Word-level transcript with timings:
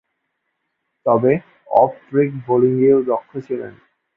তবে, 1.05 1.31
off 1.75 1.91
break 2.09 2.29
বোলিংয়েও 2.45 2.99
দক্ষ 3.03 3.31
ছিলেন। 3.47 3.73